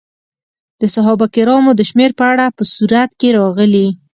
د 0.81 0.83
صحابه 0.93 1.27
کرامو 1.35 1.71
د 1.75 1.81
شمېر 1.89 2.11
په 2.19 2.23
اړه 2.31 2.45
په 2.57 2.63
سورت 2.73 3.11
کې 3.19 3.29
راغلي. 3.39 3.87